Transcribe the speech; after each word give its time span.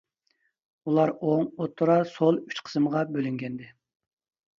ئۇلار 0.91 1.11
ئوڭ، 1.27 1.43
ئوتتۇرا، 1.45 1.97
سول 2.13 2.39
ئۈچ 2.47 2.63
قىسىمغا 2.71 3.05
بۆلۈنگەنىدى. 3.13 3.69